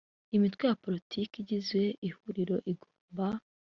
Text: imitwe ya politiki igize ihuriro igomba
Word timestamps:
imitwe 0.35 0.63
ya 0.69 0.77
politiki 0.85 1.35
igize 1.43 1.81
ihuriro 2.07 2.55
igomba 2.71 3.27